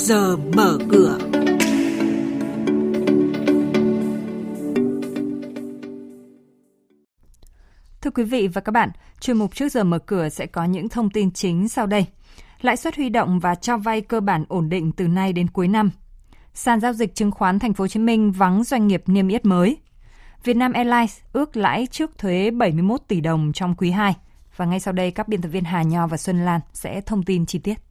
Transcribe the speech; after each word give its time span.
giờ 0.00 0.36
mở 0.36 0.78
cửa. 0.90 1.18
Thưa 8.00 8.10
quý 8.10 8.24
vị 8.24 8.48
và 8.48 8.60
các 8.60 8.72
bạn, 8.72 8.90
chuyên 9.20 9.36
mục 9.36 9.54
trước 9.54 9.68
giờ 9.68 9.84
mở 9.84 9.98
cửa 9.98 10.28
sẽ 10.28 10.46
có 10.46 10.64
những 10.64 10.88
thông 10.88 11.10
tin 11.10 11.30
chính 11.30 11.68
sau 11.68 11.86
đây. 11.86 12.06
Lãi 12.60 12.76
suất 12.76 12.96
huy 12.96 13.08
động 13.08 13.40
và 13.40 13.54
cho 13.54 13.76
vay 13.76 14.00
cơ 14.00 14.20
bản 14.20 14.44
ổn 14.48 14.68
định 14.68 14.92
từ 14.92 15.08
nay 15.08 15.32
đến 15.32 15.50
cuối 15.50 15.68
năm. 15.68 15.90
Sàn 16.54 16.80
giao 16.80 16.92
dịch 16.92 17.14
chứng 17.14 17.30
khoán 17.30 17.58
Thành 17.58 17.74
phố 17.74 17.82
Hồ 17.82 17.88
Chí 17.88 18.00
Minh 18.00 18.32
vắng 18.32 18.64
doanh 18.64 18.86
nghiệp 18.86 19.02
niêm 19.06 19.28
yết 19.28 19.44
mới. 19.44 19.76
Vietnam 20.44 20.72
Airlines 20.72 21.18
ước 21.32 21.56
lãi 21.56 21.86
trước 21.90 22.18
thuế 22.18 22.50
71 22.50 23.00
tỷ 23.08 23.20
đồng 23.20 23.52
trong 23.52 23.74
quý 23.74 23.90
2. 23.90 24.14
Và 24.56 24.64
ngay 24.64 24.80
sau 24.80 24.92
đây 24.92 25.10
các 25.10 25.28
biên 25.28 25.42
tập 25.42 25.48
viên 25.48 25.64
Hà 25.64 25.82
Nho 25.82 26.06
và 26.06 26.16
Xuân 26.16 26.44
Lan 26.44 26.60
sẽ 26.72 27.00
thông 27.00 27.22
tin 27.22 27.46
chi 27.46 27.58
tiết. 27.58 27.89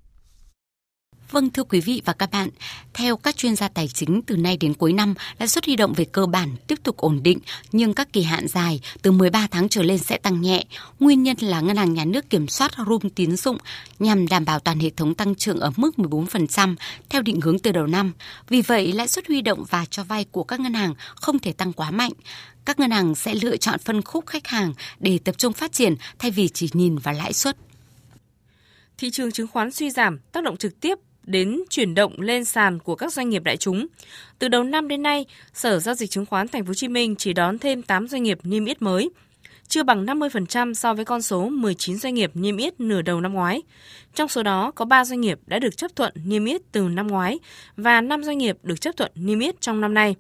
Vâng 1.32 1.50
thưa 1.50 1.64
quý 1.64 1.82
vị 1.82 2.02
và 2.06 2.14
các 2.14 2.32
bạn, 2.32 2.50
theo 2.94 3.18
các 3.18 3.38
chuyên 3.38 3.56
gia 3.56 3.68
tài 3.68 3.88
chính 3.88 4.22
từ 4.22 4.38
nay 4.38 4.58
đến 4.58 4.74
cuối 4.74 4.94
năm, 4.94 5.14
lãi 5.40 5.48
suất 5.48 5.66
huy 5.66 5.76
động 5.76 5.94
về 5.94 6.06
cơ 6.06 6.26
bản 6.26 6.56
tiếp 6.68 6.80
tục 6.84 6.98
ổn 6.98 7.20
định 7.24 7.40
nhưng 7.72 7.94
các 7.94 8.14
kỳ 8.14 8.22
hạn 8.24 8.48
dài 8.48 8.82
từ 9.02 9.12
13 9.12 9.48
tháng 9.52 9.70
trở 9.70 9.84
lên 9.84 9.98
sẽ 9.98 10.18
tăng 10.18 10.42
nhẹ. 10.42 10.64
Nguyên 11.00 11.24
nhân 11.24 11.36
là 11.40 11.62
ngân 11.62 11.78
hàng 11.78 11.94
nhà 11.94 12.06
nước 12.06 12.30
kiểm 12.30 12.48
soát 12.48 12.72
room 12.88 13.10
tín 13.16 13.36
dụng 13.36 13.58
nhằm 14.00 14.28
đảm 14.28 14.46
bảo 14.46 14.60
toàn 14.60 14.80
hệ 14.80 14.90
thống 14.90 15.16
tăng 15.16 15.36
trưởng 15.36 15.60
ở 15.60 15.72
mức 15.76 15.92
14% 15.98 16.76
theo 17.10 17.22
định 17.22 17.42
hướng 17.42 17.60
từ 17.60 17.72
đầu 17.72 17.88
năm. 17.88 18.14
Vì 18.48 18.62
vậy, 18.62 18.94
lãi 18.94 19.08
suất 19.08 19.28
huy 19.28 19.42
động 19.42 19.66
và 19.70 19.86
cho 19.86 20.04
vay 20.04 20.26
của 20.32 20.44
các 20.44 20.60
ngân 20.60 20.74
hàng 20.74 20.94
không 21.16 21.40
thể 21.40 21.54
tăng 21.54 21.74
quá 21.74 21.92
mạnh 21.92 22.12
các 22.66 22.80
ngân 22.80 22.92
hàng 22.92 23.16
sẽ 23.16 23.36
lựa 23.36 23.58
chọn 23.58 23.80
phân 23.80 24.02
khúc 24.02 24.28
khách 24.28 24.48
hàng 24.48 24.74
để 25.00 25.20
tập 25.24 25.38
trung 25.38 25.54
phát 25.54 25.72
triển 25.72 25.96
thay 26.20 26.32
vì 26.32 26.50
chỉ 26.50 26.70
nhìn 26.74 26.98
vào 26.98 27.14
lãi 27.14 27.34
suất. 27.34 27.58
Thị 28.98 29.10
trường 29.12 29.32
chứng 29.32 29.48
khoán 29.48 29.72
suy 29.72 29.90
giảm 29.90 30.20
tác 30.32 30.44
động 30.44 30.58
trực 30.58 30.80
tiếp 30.80 31.00
đến 31.30 31.60
chuyển 31.70 31.96
động 31.96 32.22
lên 32.22 32.46
sàn 32.46 32.80
của 32.80 32.96
các 32.96 33.14
doanh 33.14 33.30
nghiệp 33.30 33.44
đại 33.44 33.58
chúng. 33.58 33.88
Từ 34.40 34.48
đầu 34.48 34.64
năm 34.64 34.88
đến 34.88 35.04
nay, 35.04 35.26
Sở 35.54 35.80
giao 35.80 35.96
dịch 35.96 36.12
chứng 36.12 36.26
khoán 36.26 36.48
Thành 36.48 36.64
phố 36.64 36.68
Hồ 36.70 36.74
Chí 36.74 36.88
Minh 36.88 37.16
chỉ 37.16 37.34
đón 37.34 37.60
thêm 37.60 37.82
8 37.82 38.08
doanh 38.08 38.24
nghiệp 38.24 38.40
niêm 38.44 38.66
yết 38.66 38.82
mới, 38.82 39.10
chưa 39.68 39.84
bằng 39.84 40.06
50% 40.06 40.74
so 40.74 40.94
với 40.94 41.06
con 41.06 41.22
số 41.22 41.50
19 41.50 41.98
doanh 41.98 42.14
nghiệp 42.14 42.32
niêm 42.34 42.58
yết 42.58 42.80
nửa 42.80 43.02
đầu 43.02 43.22
năm 43.22 43.34
ngoái. 43.34 43.62
Trong 44.16 44.28
số 44.28 44.44
đó 44.44 44.72
có 44.72 44.86
3 44.86 45.06
doanh 45.06 45.22
nghiệp 45.22 45.40
đã 45.46 45.60
được 45.60 45.78
chấp 45.78 45.96
thuận 45.96 46.14
niêm 46.26 46.46
yết 46.46 46.62
từ 46.72 46.82
năm 46.82 47.08
ngoái 47.08 47.40
và 47.78 48.02
5 48.02 48.24
doanh 48.24 48.38
nghiệp 48.38 48.58
được 48.64 48.82
chấp 48.82 48.98
thuận 48.98 49.12
niêm 49.16 49.40
yết 49.40 49.62
trong 49.62 49.82
năm 49.82 49.94
nay. 49.94 50.16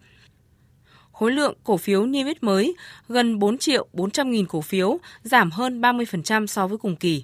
Khối 1.11 1.31
lượng 1.31 1.53
cổ 1.63 1.77
phiếu 1.77 2.05
niêm 2.05 2.27
yết 2.27 2.43
mới 2.43 2.75
gần 3.07 3.39
4 3.39 3.57
triệu 3.57 3.87
400 3.93 4.31
nghìn 4.31 4.45
cổ 4.45 4.61
phiếu, 4.61 4.99
giảm 5.23 5.52
hơn 5.52 5.81
30% 5.81 6.45
so 6.45 6.67
với 6.67 6.77
cùng 6.77 6.95
kỳ. 6.95 7.23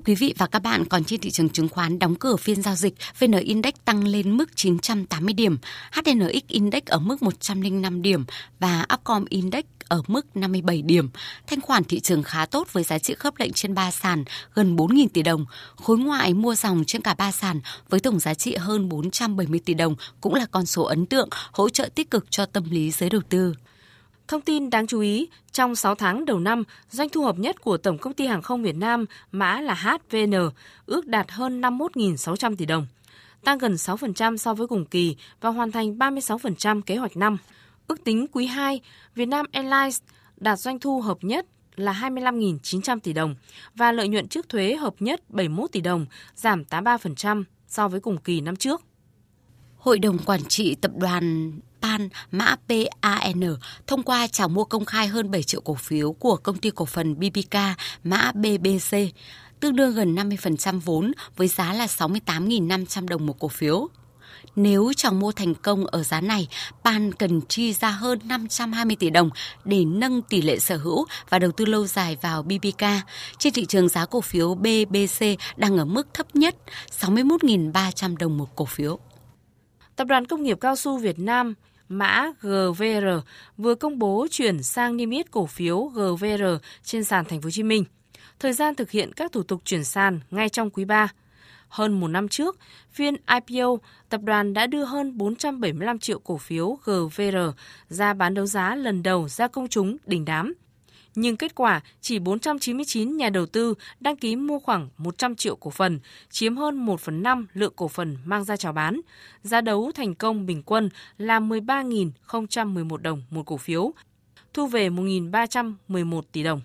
Thưa 0.00 0.04
quý 0.04 0.14
vị 0.14 0.34
và 0.38 0.46
các 0.46 0.58
bạn, 0.62 0.84
còn 0.84 1.04
trên 1.04 1.20
thị 1.20 1.30
trường 1.30 1.48
chứng 1.48 1.68
khoán 1.68 1.98
đóng 1.98 2.14
cửa 2.14 2.36
phiên 2.36 2.62
giao 2.62 2.74
dịch, 2.74 2.94
VN 3.18 3.32
Index 3.32 3.74
tăng 3.84 4.06
lên 4.06 4.36
mức 4.36 4.56
980 4.56 5.34
điểm, 5.34 5.58
HNX 5.92 6.46
Index 6.48 6.82
ở 6.86 6.98
mức 6.98 7.22
105 7.22 8.02
điểm 8.02 8.24
và 8.60 8.86
Upcom 8.94 9.24
Index 9.28 9.64
ở 9.88 10.02
mức 10.06 10.36
57 10.36 10.82
điểm. 10.82 11.10
Thanh 11.46 11.60
khoản 11.60 11.84
thị 11.84 12.00
trường 12.00 12.22
khá 12.22 12.46
tốt 12.46 12.72
với 12.72 12.84
giá 12.84 12.98
trị 12.98 13.14
khớp 13.14 13.34
lệnh 13.38 13.52
trên 13.52 13.74
3 13.74 13.90
sàn 13.90 14.24
gần 14.54 14.76
4.000 14.76 15.06
tỷ 15.12 15.22
đồng. 15.22 15.46
Khối 15.76 15.98
ngoại 15.98 16.34
mua 16.34 16.54
dòng 16.54 16.84
trên 16.86 17.02
cả 17.02 17.14
3 17.14 17.32
sàn 17.32 17.60
với 17.88 18.00
tổng 18.00 18.20
giá 18.20 18.34
trị 18.34 18.56
hơn 18.56 18.88
470 18.88 19.60
tỷ 19.64 19.74
đồng 19.74 19.94
cũng 20.20 20.34
là 20.34 20.46
con 20.50 20.66
số 20.66 20.82
ấn 20.82 21.06
tượng, 21.06 21.28
hỗ 21.52 21.68
trợ 21.68 21.88
tích 21.94 22.10
cực 22.10 22.30
cho 22.30 22.46
tâm 22.46 22.70
lý 22.70 22.90
giới 22.90 23.10
đầu 23.10 23.22
tư. 23.28 23.54
Thông 24.30 24.40
tin 24.40 24.70
đáng 24.70 24.86
chú 24.86 25.00
ý, 25.00 25.28
trong 25.52 25.74
6 25.74 25.94
tháng 25.94 26.24
đầu 26.24 26.40
năm, 26.40 26.64
doanh 26.90 27.08
thu 27.08 27.22
hợp 27.22 27.38
nhất 27.38 27.60
của 27.60 27.76
Tổng 27.76 27.98
công 27.98 28.12
ty 28.12 28.26
Hàng 28.26 28.42
không 28.42 28.62
Việt 28.62 28.76
Nam, 28.76 29.04
mã 29.32 29.60
là 29.60 29.74
HVN, 29.74 30.50
ước 30.86 31.06
đạt 31.06 31.30
hơn 31.30 31.60
51.600 31.60 32.56
tỷ 32.56 32.66
đồng, 32.66 32.86
tăng 33.44 33.58
gần 33.58 33.74
6% 33.74 34.36
so 34.36 34.54
với 34.54 34.66
cùng 34.66 34.84
kỳ 34.84 35.16
và 35.40 35.50
hoàn 35.50 35.72
thành 35.72 35.98
36% 35.98 36.82
kế 36.82 36.96
hoạch 36.96 37.16
năm. 37.16 37.36
Ước 37.86 38.04
tính 38.04 38.26
quý 38.32 38.46
2, 38.46 38.80
Vietnam 39.14 39.46
Airlines 39.52 40.00
đạt 40.36 40.58
doanh 40.58 40.78
thu 40.78 41.00
hợp 41.00 41.18
nhất 41.20 41.46
là 41.76 41.92
25.900 41.92 43.00
tỷ 43.00 43.12
đồng 43.12 43.34
và 43.74 43.92
lợi 43.92 44.08
nhuận 44.08 44.28
trước 44.28 44.48
thuế 44.48 44.74
hợp 44.74 44.94
nhất 45.00 45.30
71 45.30 45.72
tỷ 45.72 45.80
đồng, 45.80 46.06
giảm 46.34 46.62
83% 46.70 47.44
so 47.68 47.88
với 47.88 48.00
cùng 48.00 48.18
kỳ 48.18 48.40
năm 48.40 48.56
trước. 48.56 48.82
Hội 49.76 49.98
đồng 49.98 50.18
Quản 50.18 50.40
trị 50.48 50.74
Tập 50.74 50.90
đoàn 50.96 51.52
PAN 51.90 52.08
mã 52.30 52.56
PAN 52.68 53.56
thông 53.86 54.02
qua 54.02 54.26
chào 54.26 54.48
mua 54.48 54.64
công 54.64 54.84
khai 54.84 55.06
hơn 55.06 55.30
7 55.30 55.42
triệu 55.42 55.60
cổ 55.60 55.74
phiếu 55.74 56.12
của 56.12 56.36
công 56.36 56.56
ty 56.56 56.70
cổ 56.70 56.84
phần 56.84 57.14
BBK 57.18 57.56
mã 58.04 58.32
BBC, 58.32 58.96
tương 59.60 59.76
đương 59.76 59.94
gần 59.94 60.14
50% 60.14 60.80
vốn 60.80 61.12
với 61.36 61.48
giá 61.48 61.72
là 61.72 61.86
68.500 61.86 63.08
đồng 63.08 63.26
một 63.26 63.38
cổ 63.38 63.48
phiếu. 63.48 63.88
Nếu 64.56 64.92
chào 64.96 65.12
mua 65.12 65.32
thành 65.32 65.54
công 65.54 65.86
ở 65.86 66.02
giá 66.02 66.20
này, 66.20 66.48
PAN 66.84 67.12
cần 67.12 67.40
chi 67.48 67.72
ra 67.72 67.90
hơn 67.90 68.18
520 68.24 68.96
tỷ 68.96 69.10
đồng 69.10 69.30
để 69.64 69.84
nâng 69.84 70.22
tỷ 70.22 70.42
lệ 70.42 70.58
sở 70.58 70.76
hữu 70.76 71.04
và 71.28 71.38
đầu 71.38 71.52
tư 71.52 71.64
lâu 71.64 71.86
dài 71.86 72.16
vào 72.22 72.42
BBK. 72.42 72.84
Trên 73.38 73.52
thị 73.52 73.66
trường 73.66 73.88
giá 73.88 74.06
cổ 74.06 74.20
phiếu 74.20 74.54
BBC 74.54 75.24
đang 75.56 75.78
ở 75.78 75.84
mức 75.84 76.08
thấp 76.14 76.36
nhất 76.36 76.56
61.300 77.00 78.16
đồng 78.16 78.38
một 78.38 78.56
cổ 78.56 78.64
phiếu. 78.64 78.98
Tập 79.96 80.06
đoàn 80.06 80.26
Công 80.26 80.42
nghiệp 80.42 80.58
Cao 80.60 80.76
su 80.76 80.98
Việt 80.98 81.18
Nam 81.18 81.54
mã 81.90 82.30
GVR 82.40 83.06
vừa 83.56 83.74
công 83.74 83.98
bố 83.98 84.26
chuyển 84.30 84.62
sang 84.62 84.96
niêm 84.96 85.10
yết 85.10 85.30
cổ 85.30 85.46
phiếu 85.46 85.84
GVR 85.84 86.44
trên 86.84 87.04
sàn 87.04 87.24
Thành 87.24 87.40
phố 87.40 87.46
Hồ 87.46 87.50
Chí 87.50 87.62
Minh. 87.62 87.84
Thời 88.38 88.52
gian 88.52 88.74
thực 88.74 88.90
hiện 88.90 89.12
các 89.12 89.32
thủ 89.32 89.42
tục 89.42 89.62
chuyển 89.64 89.84
sàn 89.84 90.20
ngay 90.30 90.48
trong 90.48 90.70
quý 90.70 90.84
3. 90.84 91.08
Hơn 91.68 92.00
một 92.00 92.08
năm 92.08 92.28
trước, 92.28 92.58
phiên 92.90 93.14
IPO, 93.48 93.76
tập 94.08 94.20
đoàn 94.24 94.54
đã 94.54 94.66
đưa 94.66 94.84
hơn 94.84 95.18
475 95.18 95.98
triệu 95.98 96.18
cổ 96.18 96.36
phiếu 96.36 96.78
GVR 96.84 97.36
ra 97.88 98.14
bán 98.14 98.34
đấu 98.34 98.46
giá 98.46 98.74
lần 98.74 99.02
đầu 99.02 99.28
ra 99.28 99.48
công 99.48 99.68
chúng 99.68 99.96
đỉnh 100.06 100.24
đám 100.24 100.54
nhưng 101.14 101.36
kết 101.36 101.54
quả 101.54 101.80
chỉ 102.00 102.18
499 102.18 103.16
nhà 103.16 103.30
đầu 103.30 103.46
tư 103.46 103.74
đăng 104.00 104.16
ký 104.16 104.36
mua 104.36 104.58
khoảng 104.58 104.88
100 104.98 105.34
triệu 105.34 105.56
cổ 105.56 105.70
phần, 105.70 106.00
chiếm 106.30 106.56
hơn 106.56 106.76
1 106.76 107.00
phần 107.00 107.22
5 107.22 107.46
lượng 107.54 107.72
cổ 107.76 107.88
phần 107.88 108.16
mang 108.24 108.44
ra 108.44 108.56
chào 108.56 108.72
bán. 108.72 109.00
Giá 109.42 109.60
đấu 109.60 109.92
thành 109.94 110.14
công 110.14 110.46
bình 110.46 110.62
quân 110.62 110.88
là 111.18 111.40
13.011 111.40 112.96
đồng 112.96 113.22
một 113.30 113.46
cổ 113.46 113.56
phiếu, 113.56 113.92
thu 114.54 114.66
về 114.66 114.88
1.311 114.90 116.22
tỷ 116.32 116.42
đồng. 116.42 116.60